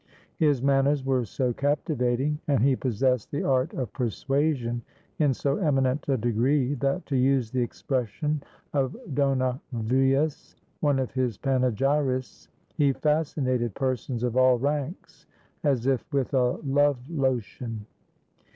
[0.37, 4.81] His man ners were so captivating, and he possessed the art of persuasion
[5.19, 8.41] in so eminent a degree, that, to use the expres sion
[8.73, 15.27] of Dornavius, one of his panegyrists, "he fasci nated persons of all ranks,
[15.63, 17.85] as if with a love lotion."